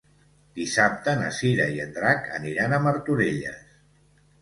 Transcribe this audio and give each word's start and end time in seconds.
Dissabte 0.59 1.13
na 1.19 1.27
Cira 1.41 1.69
i 1.77 1.79
en 1.85 1.95
Drac 1.99 2.33
aniran 2.41 2.77
a 2.77 2.83
Martorelles. 2.89 3.65